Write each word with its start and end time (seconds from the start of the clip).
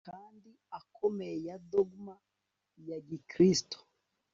kandi 0.09 0.49
akomeye 0.79 1.37
ya 1.47 1.55
dogma 1.71 2.15
ya 2.87 2.97
gikristo 3.07 3.77